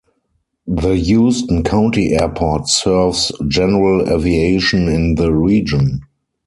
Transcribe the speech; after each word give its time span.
The 0.65 0.95
Houston 0.95 1.63
County 1.63 2.15
Airport 2.15 2.67
serves 2.67 3.31
general 3.47 4.09
aviation 4.11 4.87
in 4.89 5.13
the 5.13 5.31
region. 5.31 6.01